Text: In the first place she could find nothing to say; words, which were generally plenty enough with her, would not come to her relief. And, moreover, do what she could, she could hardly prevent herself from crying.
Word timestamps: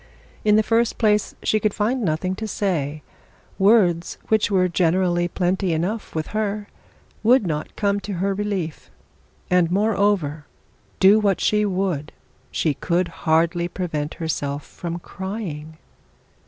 In 0.43 0.55
the 0.55 0.63
first 0.63 0.97
place 0.97 1.35
she 1.43 1.59
could 1.59 1.75
find 1.75 2.01
nothing 2.01 2.33
to 2.37 2.47
say; 2.47 3.03
words, 3.59 4.17
which 4.29 4.49
were 4.49 4.67
generally 4.67 5.27
plenty 5.27 5.73
enough 5.73 6.15
with 6.15 6.29
her, 6.33 6.67
would 7.21 7.45
not 7.45 7.75
come 7.75 7.99
to 7.99 8.13
her 8.13 8.33
relief. 8.33 8.89
And, 9.51 9.69
moreover, 9.69 10.47
do 10.99 11.19
what 11.19 11.39
she 11.39 11.63
could, 11.65 12.13
she 12.49 12.73
could 12.73 13.09
hardly 13.29 13.67
prevent 13.67 14.15
herself 14.15 14.65
from 14.65 14.97
crying. 14.97 15.77